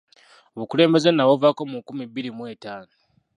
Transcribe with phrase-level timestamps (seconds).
[0.55, 2.93] Obukulembeze nabuvaako mu nkumi bbiri mu etaano.